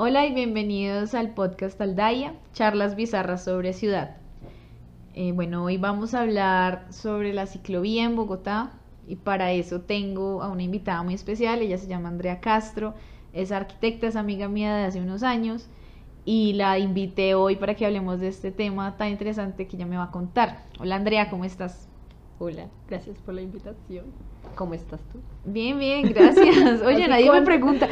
[0.00, 4.16] Hola y bienvenidos al podcast Aldaya, charlas bizarras sobre ciudad.
[5.14, 10.40] Eh, bueno, hoy vamos a hablar sobre la ciclovía en Bogotá y para eso tengo
[10.40, 12.94] a una invitada muy especial, ella se llama Andrea Castro,
[13.32, 15.68] es arquitecta, es amiga mía de hace unos años
[16.24, 19.96] y la invité hoy para que hablemos de este tema tan interesante que ella me
[19.96, 20.64] va a contar.
[20.78, 21.88] Hola Andrea, ¿cómo estás?
[22.38, 24.04] Hola, gracias por la invitación.
[24.58, 25.20] ¿Cómo estás tú?
[25.44, 26.82] Bien, bien, gracias.
[26.84, 27.88] Oye, nadie me pregunta,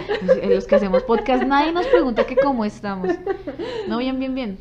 [0.49, 3.09] los que hacemos podcast, nadie nos pregunta que cómo estamos.
[3.87, 4.59] No, bien, bien, bien.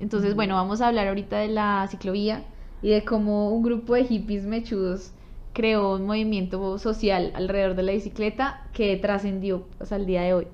[0.00, 2.44] Entonces, bueno, vamos a hablar ahorita de la ciclovía
[2.80, 5.12] y de cómo un grupo de hippies mechudos
[5.52, 10.46] creó un movimiento social alrededor de la bicicleta que trascendió hasta el día de hoy.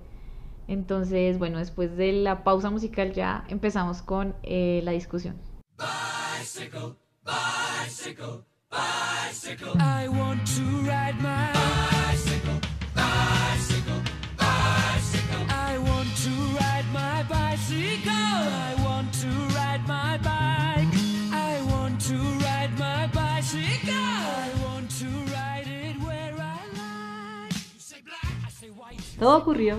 [0.67, 5.37] Entonces, bueno, después de la pausa musical ya empezamos con eh, la discusión.
[5.79, 9.75] Bicycle, bicycle, bicycle.
[9.81, 12.61] I want to ride my bicycle,
[12.95, 14.01] bicycle,
[14.39, 15.45] bicycle.
[15.49, 18.13] I want to ride my bicycle.
[18.13, 20.89] I want to ride my bike.
[21.33, 23.93] I want to ride my bicycle.
[23.93, 27.53] I want to ride it where I like.
[27.75, 29.03] You say black, I say white.
[29.19, 29.79] Todo ocurrió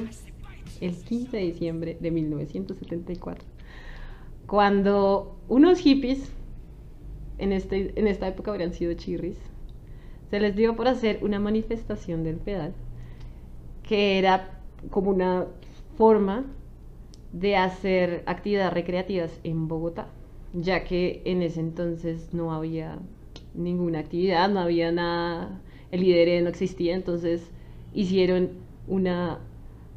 [0.82, 3.46] el 15 de diciembre de 1974,
[4.48, 6.32] cuando unos hippies,
[7.42, 9.38] en, este, en esta época habrían sido chirris,
[10.30, 12.74] se les dio por hacer una manifestación del pedal,
[13.84, 15.48] que era como una
[15.98, 16.46] forma
[17.34, 20.08] de hacer actividades recreativas en Bogotá,
[20.54, 23.00] ya que en ese entonces no había
[23.54, 25.62] ninguna actividad, no había nada,
[25.92, 27.50] el líder no existía, entonces
[27.94, 28.52] hicieron
[28.88, 29.40] una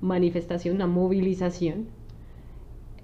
[0.01, 1.87] manifestación, una movilización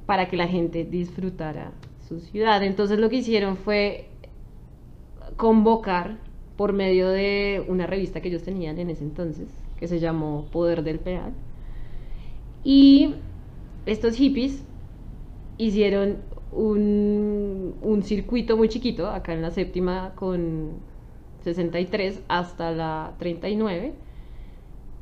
[0.06, 1.72] para que la gente disfrutara
[2.08, 2.62] su ciudad.
[2.64, 4.09] Entonces lo que hicieron fue
[5.40, 6.18] convocar
[6.58, 10.82] por medio de una revista que ellos tenían en ese entonces, que se llamó Poder
[10.82, 11.32] del Pedal.
[12.62, 13.14] Y
[13.86, 14.62] estos hippies
[15.56, 16.18] hicieron
[16.52, 20.72] un, un, circuito muy chiquito, acá en la séptima con
[21.44, 23.94] 63 hasta la 39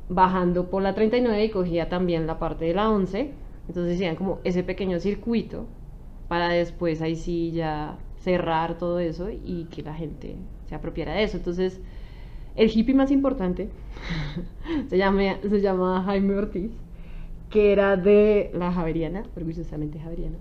[0.07, 3.33] bajando por la 39 y cogía también la parte de la 11.
[3.67, 5.65] Entonces hacían como ese pequeño circuito
[6.29, 10.35] para después ahí sí ya cerrar todo eso y que la gente
[10.67, 11.37] se apropiara de eso.
[11.37, 11.79] Entonces,
[12.55, 13.69] el hippie más importante
[14.89, 16.71] se, llama, se llama Jaime Ortiz,
[17.49, 20.37] que era de la Javeriana, orgullosamente Javeriana,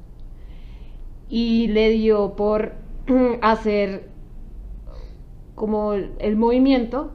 [1.29, 2.73] y le dio por
[3.43, 4.09] hacer
[5.55, 7.13] como el movimiento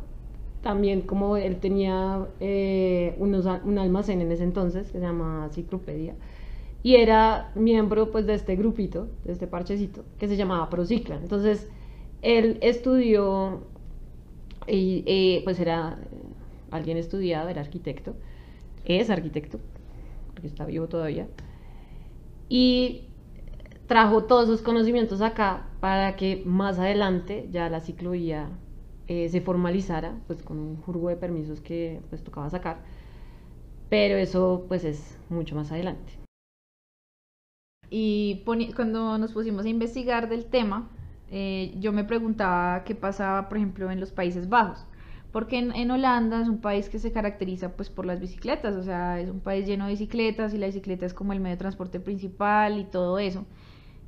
[0.64, 6.16] también como él tenía eh, unos, un almacén en ese entonces que se llama Ciclopedia
[6.84, 11.16] y era miembro pues de este grupito, de este parchecito que se llamaba Procicla.
[11.16, 11.70] Entonces
[12.22, 13.64] él estudió
[14.68, 15.98] eh, pues era
[16.72, 18.16] alguien estudiado, era arquitecto,
[18.86, 19.60] es arquitecto,
[20.34, 21.28] porque está vivo todavía,
[22.50, 23.04] y
[23.88, 28.50] trajo todos sus conocimientos acá para que más adelante ya la ciclovía
[29.08, 32.80] eh, se formalizara, pues con un jurgo de permisos que pues tocaba sacar,
[33.90, 36.23] pero eso pues es mucho más adelante.
[37.90, 38.44] Y
[38.76, 40.90] cuando nos pusimos a investigar del tema,
[41.30, 44.86] eh, yo me preguntaba qué pasaba, por ejemplo, en los Países Bajos,
[45.32, 48.84] porque en, en, Holanda es un país que se caracteriza pues por las bicicletas, o
[48.84, 51.60] sea, es un país lleno de bicicletas y la bicicleta es como el medio de
[51.60, 53.46] transporte principal y todo eso.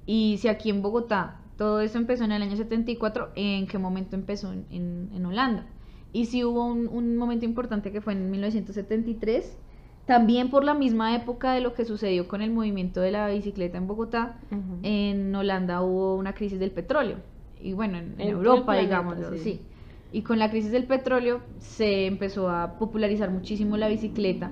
[0.06, 3.32] Y si aquí en Bogotá todo eso empezó en el año 74.
[3.36, 5.66] ¿En qué momento empezó en, en, Holanda?
[6.12, 9.58] Y sí hubo un, un, momento importante que fue en 1973,
[10.06, 13.78] también por la misma época de lo que sucedió con el movimiento de la bicicleta
[13.78, 14.38] en Bogotá,
[14.84, 17.18] en Holanda hubo una crisis del petróleo.
[17.60, 19.62] Y bueno, en, Europa, digamos, sí.
[20.12, 24.52] Y con la crisis del petróleo se empezó a popularizar muchísimo la bicicleta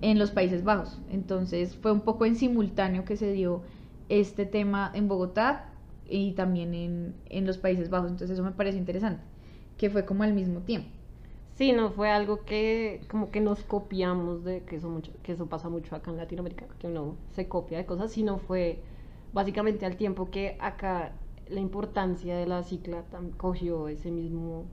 [0.00, 1.00] en los Países Bajos.
[1.10, 3.62] Entonces fue un poco en simultáneo que se dio
[4.08, 5.70] este tema en Bogotá
[6.08, 8.12] y también en, en los Países Bajos.
[8.12, 9.22] Entonces eso me parece interesante,
[9.76, 10.88] que fue como al mismo tiempo.
[11.54, 15.46] Sí, no fue algo que como que nos copiamos de que eso mucho, que eso
[15.46, 18.82] pasa mucho acá en Latinoamérica, que uno se copia de cosas, sino fue
[19.32, 21.12] básicamente al tiempo que acá
[21.48, 23.04] la importancia de la cicla
[23.36, 24.64] cogió ese mismo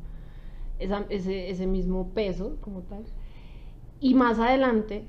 [0.79, 3.05] ese, ese mismo peso como tal.
[3.99, 5.05] Y más adelante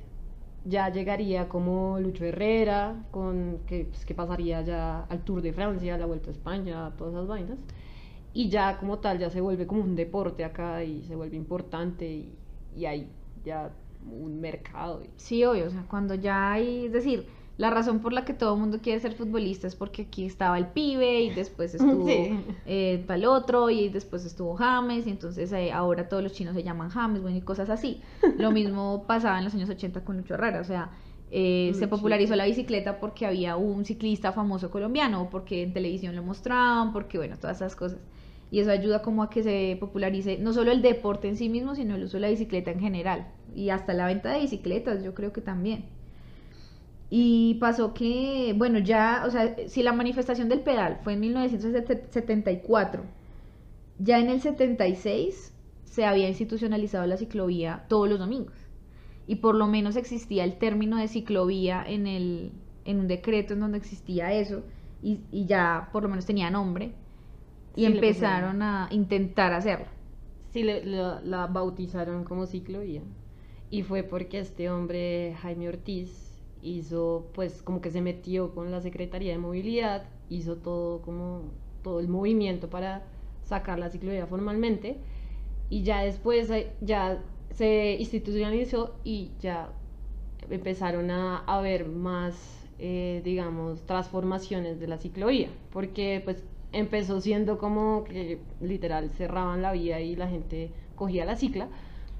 [0.64, 5.98] ya llegaría como Lucho Herrera, con que, pues, que pasaría ya al Tour de Francia,
[5.98, 7.58] la Vuelta a España, todas esas vainas.
[8.32, 12.06] Y ya como tal, ya se vuelve como un deporte acá y se vuelve importante
[12.10, 12.38] y,
[12.74, 13.08] y hay
[13.44, 13.74] ya
[14.04, 15.02] un mercado.
[15.16, 18.54] Sí, obvio, o sea, cuando ya hay, es decir, la razón por la que todo
[18.54, 22.32] el mundo quiere ser futbolista es porque aquí estaba el pibe y después estuvo
[22.64, 26.62] eh, tal otro y después estuvo James y entonces eh, ahora todos los chinos se
[26.64, 28.02] llaman James, bueno, y cosas así.
[28.36, 30.90] Lo mismo pasaba en los años 80 con Lucho Herrera, o sea,
[31.34, 31.88] Eh, se sí.
[31.88, 37.16] popularizó la bicicleta porque había un ciclista famoso colombiano, porque en televisión lo mostraban, porque
[37.16, 38.00] bueno, todas esas cosas.
[38.52, 41.74] Y eso ayuda como a que se popularice no solo el deporte en sí mismo,
[41.74, 43.28] sino el uso de la bicicleta en general.
[43.56, 45.86] Y hasta la venta de bicicletas, yo creo que también.
[47.08, 53.04] Y pasó que, bueno, ya, o sea, si la manifestación del pedal fue en 1974,
[53.98, 55.54] ya en el 76
[55.84, 58.56] se había institucionalizado la ciclovía todos los domingos.
[59.26, 62.52] Y por lo menos existía el término de ciclovía en, el,
[62.84, 64.62] en un decreto en donde existía eso.
[65.02, 66.92] Y, y ya por lo menos tenía nombre.
[67.76, 69.86] Y empezaron a intentar hacerlo.
[70.50, 73.02] Sí, le- la, la bautizaron como ciclovía.
[73.70, 78.80] Y fue porque este hombre, Jaime Ortiz, hizo, pues, como que se metió con la
[78.80, 81.42] Secretaría de Movilidad, hizo todo como,
[81.82, 83.02] todo el movimiento para
[83.42, 84.98] sacar la ciclovía formalmente.
[85.70, 89.70] Y ya después, eh, ya se institucionalizó y ya
[90.50, 98.04] empezaron a haber más, eh, digamos, transformaciones de la ciclovía, porque pues empezó siendo como
[98.04, 101.68] que literal cerraban la vía y la gente cogía la cicla,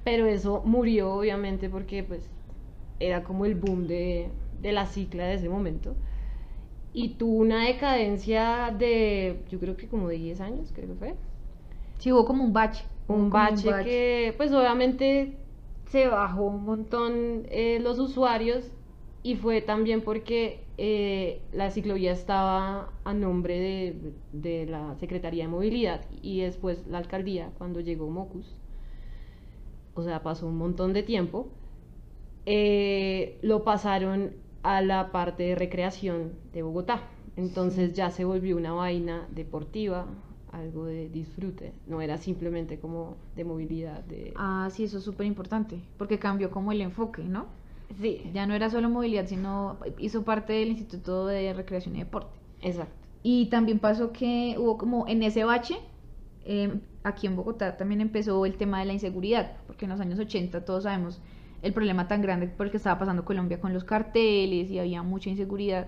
[0.03, 2.29] pero eso murió obviamente porque pues
[2.99, 5.95] era como el boom de, de la cicla de ese momento.
[6.93, 11.15] Y tuvo una decadencia de, yo creo que como de 10 años, creo que fue
[11.97, 12.85] Sí, hubo como un bache.
[13.07, 15.37] un bache que pues obviamente
[15.85, 18.65] se bajó un montón eh, los usuarios
[19.23, 25.49] y fue también porque eh, la ciclovía estaba a nombre de, de la Secretaría de
[25.49, 28.55] Movilidad y después la alcaldía cuando llegó Mocus,
[29.95, 31.47] o sea, pasó un montón de tiempo,
[32.45, 34.33] eh, lo pasaron
[34.63, 37.01] a la parte de recreación de Bogotá.
[37.35, 40.05] Entonces ya se volvió una vaina deportiva,
[40.51, 44.03] algo de disfrute, no era simplemente como de movilidad.
[44.03, 44.33] De...
[44.35, 47.47] Ah, sí, eso es súper importante, porque cambió como el enfoque, ¿no?
[47.99, 52.37] Sí, Ya no era solo movilidad, sino hizo parte del Instituto de Recreación y Deporte.
[52.61, 53.07] exacto.
[53.21, 55.77] Y también pasó que hubo como en ese bache,
[56.45, 56.73] eh,
[57.03, 60.65] aquí en Bogotá también empezó el tema de la inseguridad, porque en los años 80
[60.65, 61.21] todos sabemos
[61.61, 65.03] el problema tan grande por el que estaba pasando Colombia con los carteles y había
[65.03, 65.87] mucha inseguridad.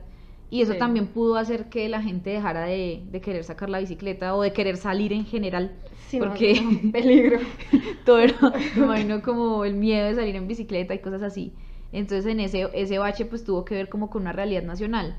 [0.50, 0.78] Y eso Sí.
[0.78, 4.54] también pudo hacer que la gente dejara de, de querer sacar la bicicleta o de
[4.54, 5.72] querer salir en general.
[6.08, 6.62] Sí, porque
[6.94, 7.40] peligro.
[8.06, 8.36] todo era,
[8.76, 11.54] me imagino como el miedo de salir en bicicleta y cosas así.
[11.96, 15.18] Entonces en ese, ese bache pues tuvo que ver como con una realidad nacional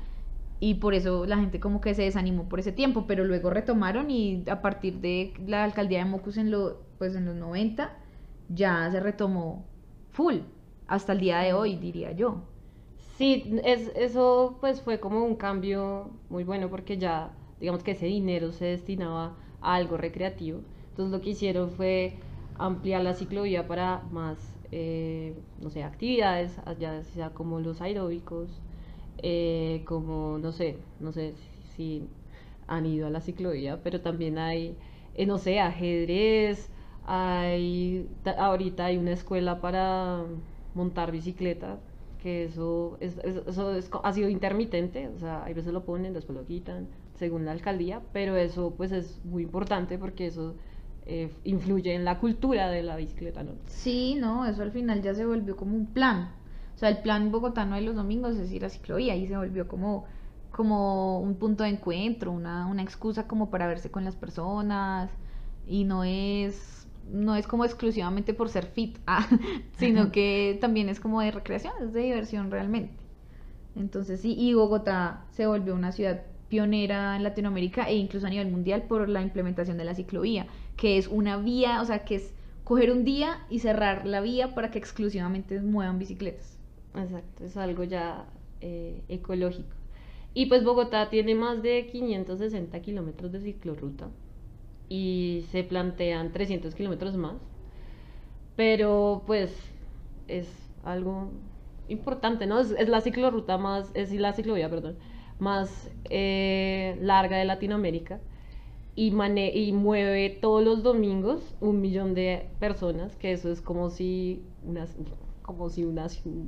[0.59, 4.09] y por eso la gente como que se desanimó por ese tiempo, pero luego retomaron
[4.11, 7.95] y a partir de la alcaldía de Mocus en, lo, pues en los 90
[8.49, 9.65] ya se retomó
[10.11, 10.37] full,
[10.87, 12.43] hasta el día de hoy diría yo.
[13.17, 18.05] Sí, es, eso pues fue como un cambio muy bueno porque ya, digamos que ese
[18.05, 20.61] dinero se destinaba a algo recreativo.
[20.89, 22.19] Entonces lo que hicieron fue
[22.55, 28.61] ampliar la ciclovía para más, eh, no sé, actividades, ya sea como los aeróbicos,
[29.19, 31.35] eh, como, no sé, no sé
[31.75, 32.09] si,
[32.67, 34.77] han ido a la ciclovía, pero también hay,
[35.15, 36.69] eh, no sé, ajedrez,
[37.05, 40.23] hay, ta- ahorita hay una escuela para
[40.73, 41.79] montar bicicleta,
[42.19, 46.37] que eso, es, es- eso ha sido intermitente, o sea, hay veces lo ponen, después
[46.37, 50.55] lo quitan, según la alcaldía, pero eso pues es muy importante porque eso
[51.09, 53.53] eh, influye en la cultura de la bicicleta, ¿no?
[53.67, 56.31] Sí, no, eso al final ya se volvió como un plan.
[56.75, 59.69] O sea, el plan bogotano de los domingos es ir a ciclovía y se volvió
[59.69, 60.03] como,
[60.51, 65.09] como un punto de encuentro, una, una excusa como para verse con las personas
[65.65, 69.25] y no es, no es como exclusivamente por ser fit, ah,
[69.77, 72.93] sino que también es como de recreación, es de diversión realmente.
[73.77, 78.49] Entonces sí, y Bogotá se volvió una ciudad pionera en Latinoamérica e incluso a nivel
[78.49, 82.33] mundial por la implementación de la ciclovía, que es una vía, o sea, que es
[82.63, 86.57] coger un día y cerrar la vía para que exclusivamente muevan bicicletas.
[86.95, 88.25] Exacto, es algo ya
[88.61, 89.75] eh, ecológico.
[90.33, 94.09] Y pues Bogotá tiene más de 560 kilómetros de ciclorruta
[94.87, 97.37] y se plantean 300 kilómetros más,
[98.55, 99.51] pero pues
[100.27, 100.47] es
[100.83, 101.31] algo
[101.87, 102.59] importante, ¿no?
[102.59, 104.97] Es, la ciclorruta más, es la ciclovía, perdón,
[105.39, 108.19] más eh, larga de Latinoamérica
[108.97, 113.89] y, mane- y mueve todos los domingos un millón de personas, que eso es como
[113.91, 114.97] si unas
[115.43, 115.95] como si un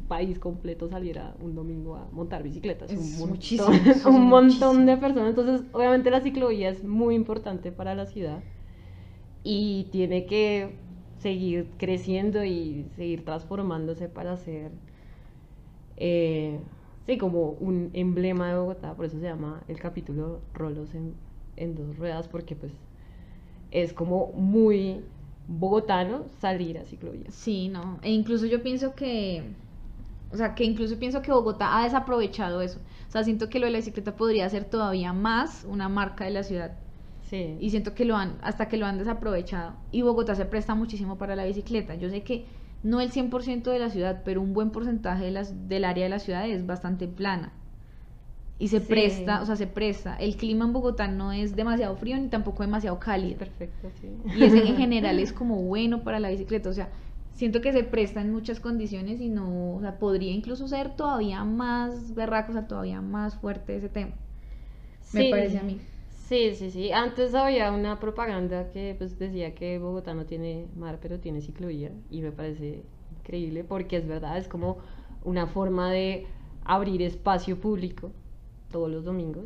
[0.10, 2.91] país completo saliera un domingo a montar bicicletas.
[2.91, 5.29] Es un montón, muchísimo, es un montón de personas.
[5.29, 8.44] Entonces, obviamente la ciclovía es muy importante para la ciudad
[9.44, 10.75] y tiene que
[11.20, 14.72] seguir creciendo y seguir transformándose para ser,
[15.98, 16.60] eh,
[17.06, 18.96] sí, como un emblema de Bogotá.
[18.96, 21.15] Por eso se llama el capítulo Rolos en,
[21.60, 22.74] en dos ruedas, porque pues
[23.72, 25.04] es como muy
[25.48, 27.32] bogotano salir a ciclovía.
[27.32, 28.00] Sí, no.
[28.04, 29.56] E incluso yo pienso que
[30.32, 32.80] O sea, que incluso pienso que Bogotá ha desaprovechado eso.
[33.08, 36.32] O sea, siento que lo de la bicicleta podría ser todavía más una marca de
[36.32, 36.80] la ciudad.
[37.22, 37.58] Sí.
[37.60, 39.75] Y siento que lo han, hasta que lo han desaprovechado.
[39.92, 41.96] Y Bogotá se presta muchísimo para la bicicleta.
[41.96, 42.48] Yo sé que
[42.84, 46.10] no el 100% de la ciudad, pero un buen porcentaje de las, del área de
[46.10, 47.54] la ciudad es bastante plana.
[48.60, 48.88] Y se Sí.
[48.88, 50.16] presta, o sea, se presta.
[50.18, 53.38] El clima en Bogotá no es demasiado frío ni tampoco demasiado cálido.
[53.39, 54.10] Perfecto, sí.
[54.34, 56.70] Y ese en general es como bueno para la bicicleta.
[56.70, 56.89] O sea,
[57.34, 61.44] siento que se presta en muchas condiciones y no, o sea, podría incluso ser todavía
[61.46, 64.12] más berraco, o sea, todavía más fuerte ese tema.
[65.13, 65.30] Me Sí.
[65.32, 65.80] parece a mí.
[66.28, 66.92] Sí, sí, sí.
[66.92, 71.92] Antes había una propaganda que pues decía que Bogotá no tiene mar, pero tiene ciclovía
[72.12, 72.84] y me parece
[73.18, 74.78] increíble porque es verdad, es como
[75.24, 76.28] una forma de
[76.66, 78.12] abrir espacio público
[78.71, 79.45] todos los domingos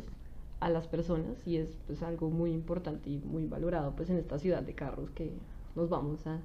[0.60, 4.38] a las personas y es pues algo muy importante y muy valorado pues en esta
[4.38, 5.32] ciudad de carros que
[5.76, 6.38] nos vamos a,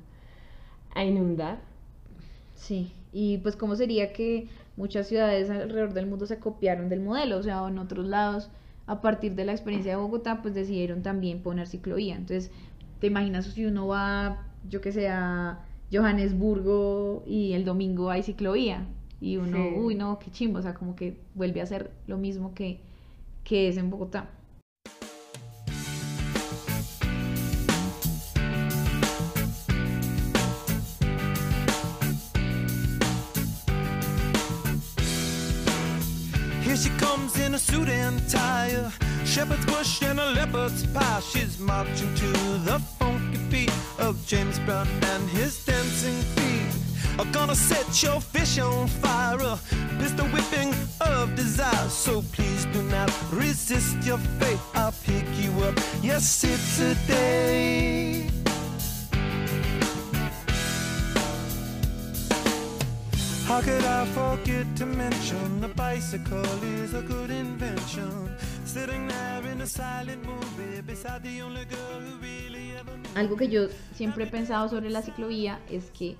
[0.93, 1.59] a inundar.
[2.55, 7.37] Sí, y pues cómo sería que muchas ciudades alrededor del mundo se copiaron del modelo,
[7.37, 8.49] o sea, en otros lados,
[8.87, 12.15] a partir de la experiencia de Bogotá, pues decidieron también poner ciclovía.
[12.15, 12.51] Entonces,
[12.99, 15.59] te imaginas si uno va, yo que sé, a
[15.91, 18.85] Johannesburgo y el domingo hay ciclovía
[19.21, 19.75] y uno, Sí.
[19.77, 22.79] uy, no, qué chimbo, o sea, como que vuelve a ser lo mismo que,
[23.43, 24.29] que es en Bogotá.
[36.61, 38.91] Here she comes in a suit and tie, a
[39.25, 41.19] shepherd's bush and a leopard's pie.
[41.21, 42.27] She's marching to
[42.69, 46.58] the funky beat of James Brown and his dancing feet.
[47.19, 49.59] Are gonna set your fish on fire, a
[49.99, 51.89] pistol whipping of desire.
[51.89, 54.57] So please do not resist your fate.
[54.73, 55.77] I'll pick you up.
[56.01, 58.29] Yes, it's a day.
[63.47, 68.33] How could I forget to mention the bicycle is a good invention?
[68.63, 72.93] Sitting there in a silent movie beside the only girl who really ever.
[73.15, 76.15] Algo que yo siempre he pensado sobre la ciclovía es que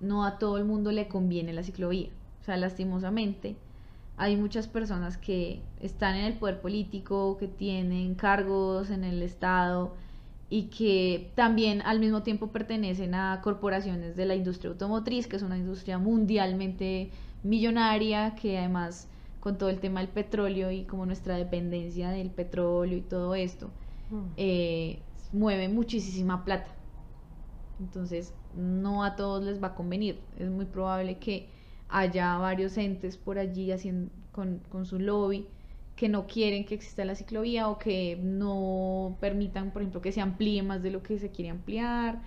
[0.00, 2.08] no a todo el mundo le conviene la ciclovía.
[2.40, 3.56] O sea, lastimosamente,
[4.16, 9.94] hay muchas personas que están en el poder político, que tienen cargos en el Estado
[10.48, 15.42] y que también al mismo tiempo pertenecen a corporaciones de la industria automotriz, que es
[15.42, 17.10] una industria mundialmente
[17.42, 22.98] millonaria, que además con todo el tema del petróleo y como nuestra dependencia del petróleo
[22.98, 23.70] y todo esto,
[24.36, 24.98] eh,
[25.32, 26.70] mueve muchísima plata.
[27.78, 30.18] Entonces, no a todos les va a convenir.
[30.38, 31.48] Es muy probable que
[31.88, 35.46] haya varios entes por allí haciendo, con, con su lobby
[35.96, 40.20] que no quieren que exista la ciclovía o que no permitan, por ejemplo, que se
[40.22, 42.22] amplíe más de lo que se quiere ampliar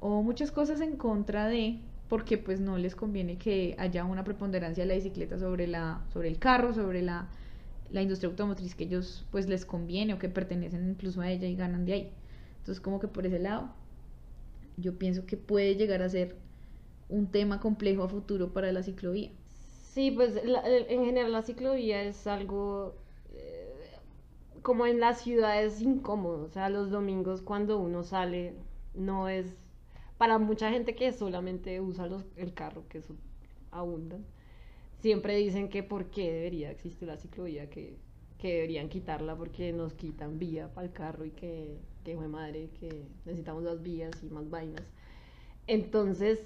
[0.00, 1.78] o muchas cosas en contra de
[2.10, 6.28] porque pues no les conviene que haya una preponderancia de la bicicleta sobre la sobre
[6.28, 7.28] el carro, sobre la,
[7.90, 11.56] la industria automotriz que ellos pues les conviene o que pertenecen incluso a ella y
[11.56, 12.12] ganan de ahí.
[12.58, 13.70] Entonces como que por ese lado
[14.76, 16.36] yo pienso que puede llegar a ser
[17.08, 19.30] un tema complejo a futuro para la ciclovía.
[19.92, 22.96] Sí, pues en general la ciclovía es algo
[23.32, 23.72] eh,
[24.62, 28.54] como en las ciudades incómodo, o sea, los domingos cuando uno sale
[28.94, 29.56] no es
[30.18, 33.16] para mucha gente que solamente usa los- el carro, que eso
[33.70, 34.24] abundan.
[35.00, 37.98] Siempre dicen que por qué debería existir la ciclovía, que,
[38.38, 42.70] que deberían quitarla porque nos quitan vía para el carro y que, que fue madre,
[42.80, 44.92] que necesitamos las vías y más vainas.
[45.66, 46.40] Entonces,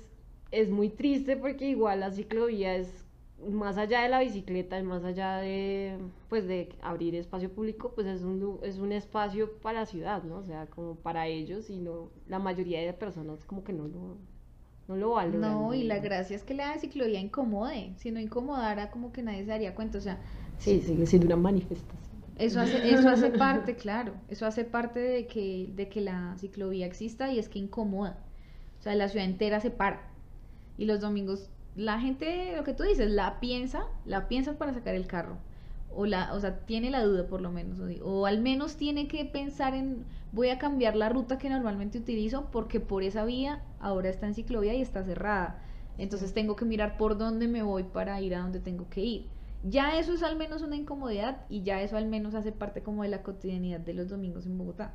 [0.50, 3.04] es muy triste porque igual la ciclovía es
[3.48, 5.96] más allá de la bicicleta y más allá de
[6.28, 10.38] pues de abrir espacio público, pues es un es un espacio para la ciudad, ¿no?
[10.38, 14.18] O sea, como para ellos y no la mayoría de personas como que no lo
[14.88, 15.40] no lo valoran.
[15.40, 17.94] No, y la gracia es que la ciclovía incomode.
[17.98, 19.98] Si no incomodara, como que nadie se daría cuenta.
[19.98, 20.18] O sea,
[20.58, 22.07] Sí, sigue siendo una manifestación.
[22.38, 26.86] Eso hace, eso hace parte, claro, eso hace parte de que, de que la ciclovía
[26.86, 28.16] exista y es que incomoda.
[28.78, 30.08] O sea, la ciudad entera se para.
[30.76, 34.94] Y los domingos, la gente, lo que tú dices, la piensa, la piensa para sacar
[34.94, 35.36] el carro.
[35.94, 37.80] O, la, o sea, tiene la duda por lo menos.
[37.80, 41.98] O, o al menos tiene que pensar en, voy a cambiar la ruta que normalmente
[41.98, 45.60] utilizo porque por esa vía ahora está en ciclovía y está cerrada.
[45.96, 49.26] Entonces tengo que mirar por dónde me voy para ir a donde tengo que ir.
[49.62, 53.02] Ya eso es al menos una incomodidad y ya eso al menos hace parte como
[53.04, 54.94] de la cotidianidad de los domingos en Bogotá.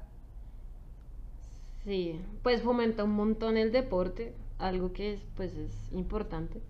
[1.86, 6.62] Sí, pues fomenta un montón el deporte, algo que es, pues es importante.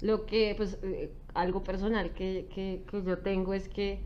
[0.00, 4.00] Lo que, pues, eh, algo personal que, que, que yo tengo es que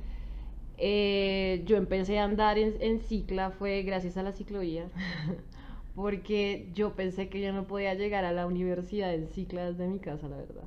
[0.78, 4.90] eh, yo empecé a andar en, en cicla fue gracias a la ciclovía,
[5.94, 10.00] porque yo pensé que yo no podía llegar a la universidad en cicla desde mi
[10.00, 10.64] casa, la verdad,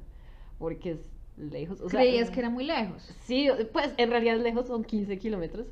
[0.59, 0.97] porque
[1.37, 1.81] lejos.
[1.81, 3.13] O sea, Creías que era muy lejos.
[3.23, 5.67] Sí, pues en realidad lejos son 15 kilómetros,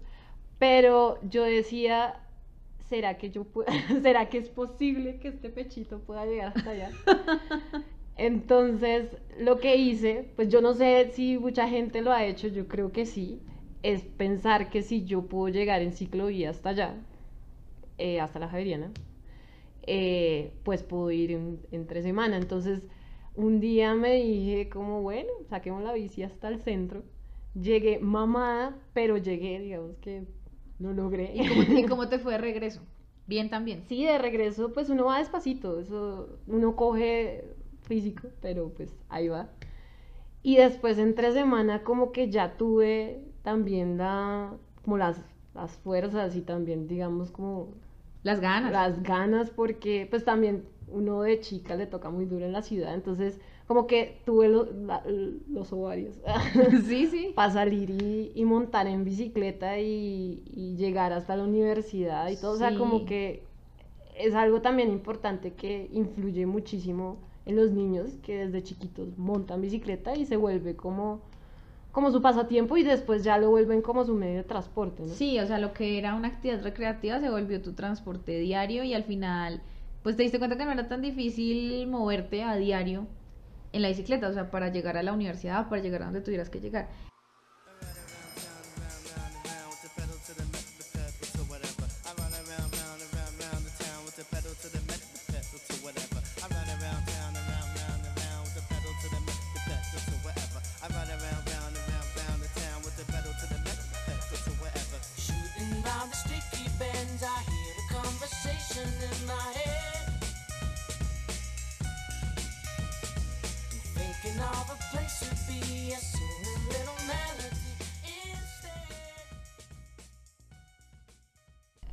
[0.58, 2.20] pero yo decía,
[2.89, 3.68] ¿será que yo puedo,
[4.01, 6.92] será que es posible que este pechito pueda llegar hasta allá?
[8.18, 12.68] Entonces, lo que hice, pues yo no sé si mucha gente lo ha hecho, yo
[12.68, 13.39] creo que sí,
[13.82, 16.96] es pensar que si yo puedo llegar en ciclovía hasta allá,
[17.98, 18.92] eh, hasta la Javeriana,
[19.84, 22.36] eh, pues puedo ir en, entre semana.
[22.36, 22.88] Entonces,
[23.39, 27.03] un día me dije como, bueno, saquemos la bici hasta el centro.
[27.53, 30.25] Llegué mamada, pero llegué, digamos que
[30.79, 31.34] lo logré.
[31.36, 32.81] ¿Y cómo, y cómo te fue de regreso?
[33.27, 33.86] Bien también.
[33.88, 39.50] Sí, de regreso, pues uno va despacito, eso uno coge físico, pero pues ahí va.
[40.43, 44.53] Y después entre semana como que ya tuve también la,
[44.84, 45.22] como las,
[45.53, 47.75] las fuerzas y también digamos como
[48.24, 48.72] Las ganas.
[48.72, 52.93] las ganas porque pues también uno de chica le toca muy duro en la ciudad,
[52.93, 55.03] entonces como que tuve lo- la-
[55.50, 56.15] los ovarios
[56.88, 57.31] sí, sí.
[57.36, 62.53] para salir y, y montar en bicicleta y, y llegar hasta la universidad y todo,
[62.53, 63.43] o sea, como que
[64.15, 70.15] es algo también importante que influye muchísimo en los niños que desde chiquitos montan bicicleta
[70.15, 71.22] y se vuelve como,
[71.91, 75.10] como su pasatiempo y después ya lo vuelven como su medio de transporte, ¿no?
[75.13, 78.93] Sí, o sea, lo que era una actividad recreativa se volvió tu transporte diario y
[78.93, 79.62] al final,
[80.03, 83.08] pues te diste cuenta que no era tan difícil moverte a diario
[83.72, 86.50] en la bicicleta, o sea, para llegar a la universidad, para llegar a donde tuvieras
[86.50, 86.89] que llegar.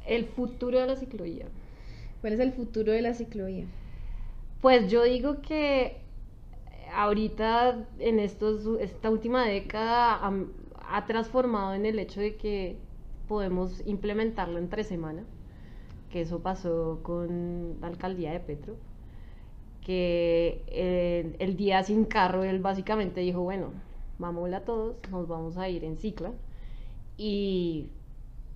[0.07, 1.47] El futuro de la ciclovía.
[2.21, 3.67] ¿Cuál es el futuro de la ciclovía?
[4.61, 5.99] Pues yo digo que
[6.93, 10.21] ahorita en estos, esta última década
[10.89, 12.77] ha transformado en el hecho de que
[13.29, 15.25] podemos implementarlo entre semana,
[16.11, 18.77] que eso pasó con la alcaldía de Petro,
[19.83, 23.71] que eh, el día sin carro él básicamente dijo, bueno,
[24.19, 26.33] vámonos a todos, nos vamos a ir en cicla
[27.17, 27.91] y,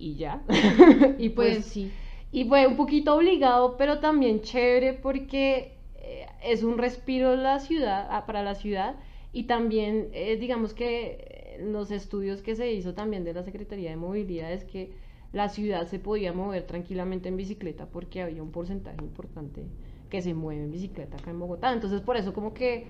[0.01, 0.43] y ya.
[1.17, 1.91] y Pues, pues sí.
[2.31, 8.07] y fue un poquito obligado, pero también chévere porque eh, es un respiro la ciudad,
[8.11, 8.95] ah, para la ciudad
[9.33, 13.91] y también eh, digamos que eh, los estudios que se hizo también de la Secretaría
[13.91, 14.91] de Movilidad es que
[15.31, 19.69] la ciudad se podía mover tranquilamente en bicicleta porque había un porcentaje importante
[20.09, 21.71] que se mueve en bicicleta acá en Bogotá.
[21.71, 22.87] Entonces por eso como que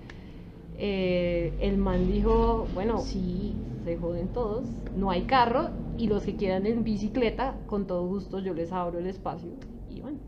[0.74, 3.56] eh, el man dijo, bueno, Sí.
[3.84, 8.38] se joden todos, no hay carro y los que quieran en bicicleta, con todo gusto
[8.40, 9.50] yo les abro el espacio
[9.88, 10.20] y van.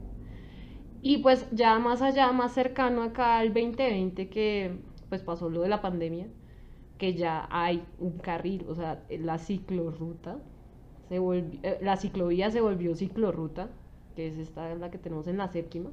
[1.02, 4.78] Y pues ya más allá, más cercano acá al 2020 que
[5.08, 6.28] pues pasó lo de la pandemia,
[6.98, 10.38] que ya hay un carril, o sea, la ciclorruta,
[11.08, 13.70] se volvió, eh, la ciclovía se volvió ciclorruta,
[14.16, 15.90] que es esta la que tenemos en la séptima.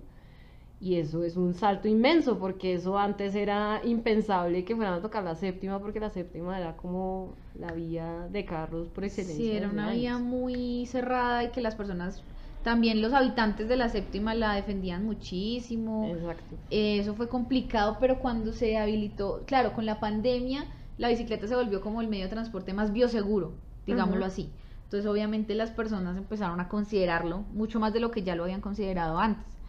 [0.81, 5.23] Y eso es un salto inmenso, porque eso antes era impensable que fueran a tocar
[5.23, 9.37] la séptima, porque la séptima era como la vía de carros por excelencia.
[9.37, 12.23] Sí, era una vía muy cerrada y que las personas,
[12.63, 16.07] también los habitantes de la séptima la defendían muchísimo.
[16.15, 16.55] Exacto.
[16.71, 20.65] Eh, Eso fue complicado, pero cuando se habilitó, claro, con la pandemia,
[20.97, 23.53] la bicicleta se volvió como el medio de transporte más bioseguro,
[23.85, 24.49] digámoslo así.
[24.85, 28.61] Entonces, obviamente, las personas empezaron a considerarlo mucho más de lo que ya lo habían
[28.61, 29.60] considerado antes.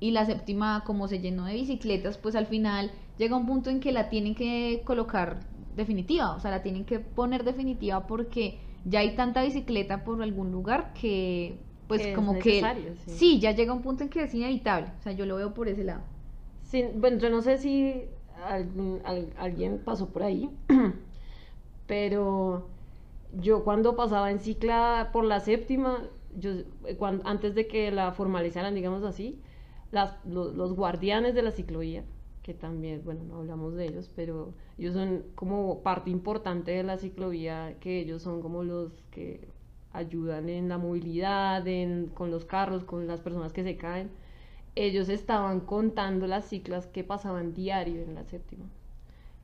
[0.00, 3.80] Y la séptima, como se llenó de bicicletas, pues al final llega un punto en
[3.80, 5.40] que la tienen que colocar
[5.76, 10.50] definitiva, o sea, la tienen que poner definitiva porque ya hay tanta bicicleta por algún
[10.50, 12.60] lugar que, pues, Que es como que.
[13.04, 13.12] sí.
[13.12, 15.68] sí, ya llega un punto en que es inevitable, o sea, yo lo veo por
[15.68, 16.00] ese lado.
[16.62, 18.04] Sí, bueno, yo no sé si
[18.46, 20.48] algún- al- alguien pasó por ahí,
[21.86, 22.68] pero
[23.32, 26.02] yo cuando pasaba en cicla por la séptima,
[26.36, 26.50] yo,
[26.86, 29.40] eh, antes de que la formalizaran, digamos así,
[29.90, 32.04] las, lo- los guardianes de la ciclovía,
[32.42, 36.96] que también, bueno, no hablamos de ellos, pero ellos son como parte importante de la
[36.98, 39.48] ciclovía, que ellos son como los que
[39.92, 44.10] ayudan en la movilidad, en, con los carros, con las personas que se caen
[44.76, 48.66] ellos estaban contando las ciclas que pasaban diario en la séptima.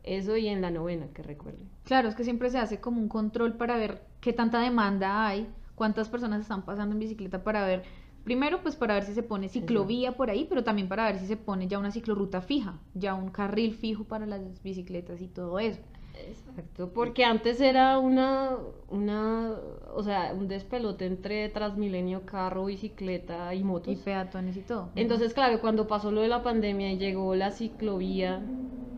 [0.05, 1.69] Eso y en la novena, que recuerden.
[1.85, 5.49] Claro, es que siempre se hace como un control para ver qué tanta demanda hay,
[5.75, 7.83] cuántas personas están pasando en bicicleta para ver,
[8.27, 11.27] primero pues para ver si se pone ciclovía por ahí, pero también para ver si
[11.27, 15.59] se pone ya una ciclorruta fija, ya un carril fijo para las bicicletas y todo
[15.59, 15.81] eso.
[16.29, 18.57] Exacto, porque antes era una,
[18.89, 19.53] una,
[19.95, 23.93] o sea, un despelote entre Transmilenio, carro, bicicleta y motos.
[23.93, 24.91] Y peatones y todo.
[24.97, 28.51] Entonces, claro, cuando pasó lo de la pandemia y llegó la ciclovía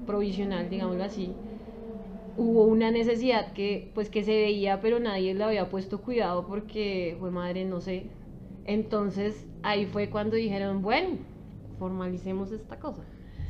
[0.07, 1.37] provisional, digámoslo así,
[2.37, 7.17] hubo una necesidad que, pues, que se veía, pero nadie le había puesto cuidado porque,
[7.21, 8.11] fue madre, no sé.
[8.69, 11.17] Entonces, ahí fue cuando dijeron, bueno,
[11.79, 13.03] formalicemos esta cosa.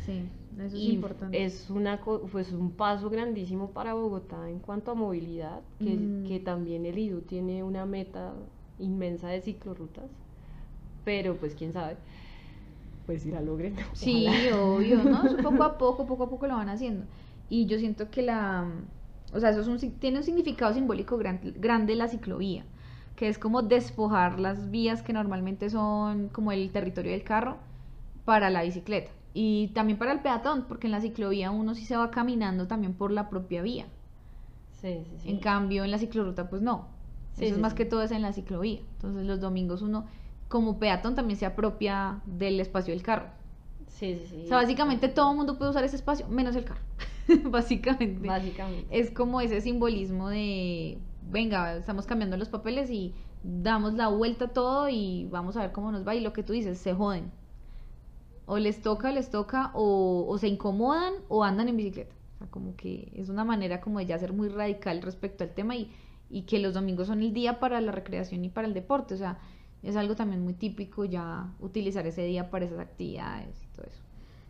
[0.06, 0.22] Sí,
[0.56, 1.44] eso es importante.
[1.44, 2.00] es una
[2.32, 6.24] pues un paso grandísimo para Bogotá en cuanto a movilidad, que, Mm.
[6.28, 8.32] que también el IDU tiene una meta
[8.78, 10.04] inmensa de ciclorrutas,
[11.04, 11.96] pero pues quién sabe,
[13.06, 13.74] pues si la logren.
[13.94, 15.22] Sí, obvio, ¿no?
[15.42, 17.04] Poco a poco, poco a poco lo van haciendo.
[17.50, 18.66] Y yo siento que la,
[19.32, 22.64] o sea, eso es un, tiene un significado simbólico gran- grande la ciclovía,
[23.18, 27.56] que es como despojar las vías que normalmente son como el territorio del carro
[28.24, 29.10] para la bicicleta.
[29.34, 32.94] Y también para el peatón, porque en la ciclovía uno sí se va caminando también
[32.94, 33.86] por la propia vía.
[34.70, 35.30] Sí, sí, sí.
[35.30, 36.86] En cambio, en la ciclorruta, pues no.
[37.32, 37.78] Sí, Eso sí, es más sí.
[37.78, 38.82] que todo es en la ciclovía.
[38.92, 40.06] Entonces, los domingos uno,
[40.46, 43.26] como peatón, también se apropia del espacio del carro.
[43.88, 44.42] Sí, sí, sí.
[44.44, 46.82] O sea, básicamente todo el mundo puede usar ese espacio, menos el carro.
[47.50, 48.28] básicamente.
[48.28, 48.86] Básicamente.
[48.96, 50.98] Es como ese simbolismo de,
[51.30, 55.72] venga, estamos cambiando los papeles y damos la vuelta a todo y vamos a ver
[55.72, 56.14] cómo nos va.
[56.14, 57.30] Y lo que tú dices, se joden.
[58.46, 62.14] O les toca, les toca, o, se incomodan o andan en bicicleta.
[62.34, 65.50] O sea, como que es una manera como de ya ser muy radical respecto al
[65.50, 65.92] tema y,
[66.30, 69.14] y que los domingos son el día para la recreación y para el deporte.
[69.14, 69.38] O sea,
[69.82, 74.02] es algo también muy típico ya utilizar ese día para esas actividades y todo eso.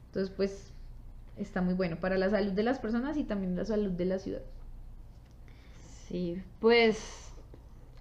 [0.07, 0.73] Entonces, pues,
[1.37, 4.19] está muy bueno para la salud de las personas y también la salud de la
[4.19, 4.43] ciudad.
[6.09, 7.33] Sí, pues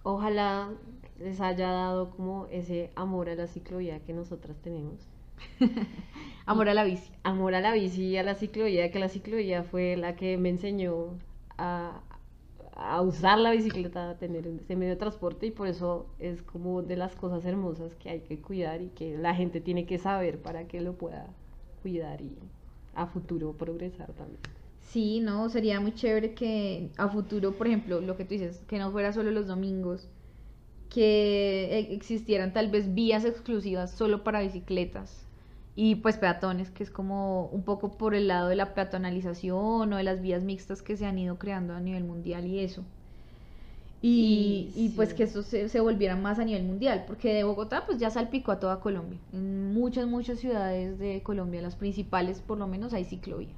[0.03, 0.69] ojalá
[1.19, 5.07] les haya dado como ese amor a la ciclovía que nosotras tenemos.
[6.45, 7.11] Amor a la bici.
[7.23, 10.49] amor a la bici y a la ciclovía, que la ciclovía fue la que me
[10.49, 11.17] enseñó
[11.57, 12.01] a,
[12.73, 16.81] a usar la bicicleta, a tener ese medio de transporte y por eso es como
[16.83, 20.41] de las cosas hermosas que hay que cuidar y que la gente tiene que saber
[20.41, 21.27] para que lo pueda
[21.81, 22.37] cuidar y
[22.95, 24.39] a futuro progresar también.
[24.87, 28.79] Sí, no, sería muy chévere que a futuro, por ejemplo, lo que tú dices, que
[28.79, 30.09] no fuera solo los domingos,
[30.89, 35.27] que e- existieran tal vez vías exclusivas solo para bicicletas
[35.75, 39.97] y pues peatones, que es como un poco por el lado de la peatonalización o
[39.97, 42.85] de las vías mixtas que se han ido creando a nivel mundial y eso.
[44.01, 47.43] Y, Y y, pues que eso se, se volviera más a nivel mundial, porque de
[47.43, 49.19] Bogotá pues ya salpicó a toda Colombia.
[49.33, 53.55] En muchas, muchas ciudades de Colombia, las principales por lo menos hay ciclovía.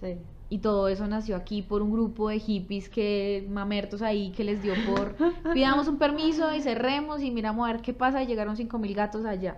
[0.00, 0.18] Sí.
[0.52, 4.62] Y todo eso nació aquí por un grupo de hippies que mamertos ahí que les
[4.62, 5.14] dio por
[5.54, 9.24] pidamos un permiso y cerremos y miramos a ver qué pasa y llegaron 5000 gatos
[9.24, 9.56] allá.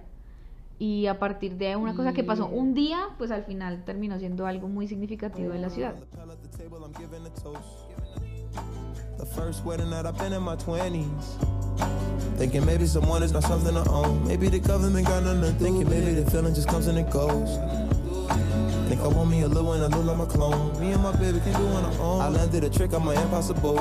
[0.78, 4.46] Y a partir de una cosa que pasó un día, pues al final terminó siendo
[4.46, 5.96] algo muy significativo en la ciudad.
[9.18, 11.08] The first wedding that I've been in my 20s.
[12.36, 14.24] Thinking maybe someone is not something to own.
[14.28, 15.64] Maybe the government got nothing to do.
[15.64, 17.58] Thinking maybe the feeling just comes and it goes.
[18.88, 20.78] Think I want me a little one, I look like my clone.
[20.80, 22.20] Me and my baby can do on our own.
[22.20, 23.78] I landed a trick on my impossible.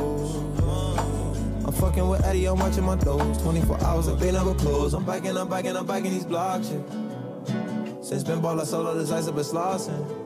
[1.65, 3.41] I'm fucking with Eddie, I'm watching my doors.
[3.41, 4.93] 24 hours like they never close.
[4.93, 6.69] I'm biking, I'm biking, I'm biking these blocks.
[6.69, 8.01] Yeah.
[8.01, 10.23] Since been ball, I solo this ice up at Slauson.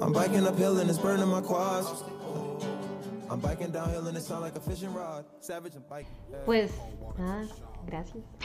[0.00, 2.02] I'm biking uphill and it's burning my quads.
[3.30, 5.24] I'm biking downhill and it sound like a fishing rod.
[5.40, 6.12] Savage and biking.
[6.44, 6.70] Pues
[7.18, 7.46] nada,
[7.86, 8.22] gracias.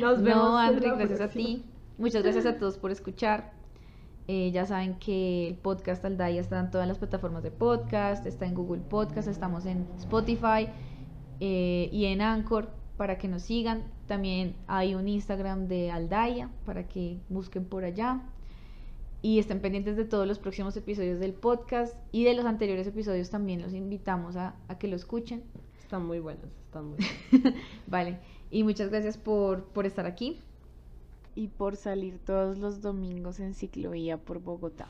[0.00, 1.64] Nos No, en André, gracias a ti.
[2.02, 3.52] Muchas gracias a todos por escuchar.
[4.26, 8.44] Eh, ya saben que el podcast Aldaya está en todas las plataformas de podcast, está
[8.44, 10.66] en Google Podcast, estamos en Spotify
[11.38, 13.84] eh, y en Anchor para que nos sigan.
[14.08, 18.20] También hay un Instagram de Aldaya para que busquen por allá.
[19.20, 23.30] Y estén pendientes de todos los próximos episodios del podcast y de los anteriores episodios
[23.30, 25.44] también los invitamos a, a que lo escuchen.
[25.78, 26.98] Están muy buenas, están muy
[27.30, 27.54] buenas.
[27.86, 28.18] Vale,
[28.50, 30.40] y muchas gracias por, por estar aquí
[31.34, 34.88] y por salir todos los domingos en ciclovía por Bogotá.